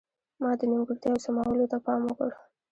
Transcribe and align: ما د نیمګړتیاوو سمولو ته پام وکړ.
ما 0.41 0.49
د 0.59 0.61
نیمګړتیاوو 0.69 1.23
سمولو 1.25 1.69
ته 1.71 1.77
پام 1.85 2.01
وکړ. 2.05 2.29